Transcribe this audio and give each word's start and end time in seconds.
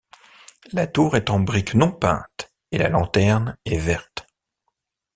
La 0.73 0.87
tour 0.87 1.15
est 1.15 1.29
en 1.29 1.39
brique 1.39 1.75
non 1.75 1.91
peinte 1.91 2.51
et 2.71 2.79
la 2.79 2.89
lanterne 2.89 3.55
est 3.65 3.77
verte. 3.77 4.25